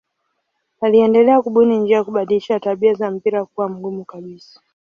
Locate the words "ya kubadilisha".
1.97-2.59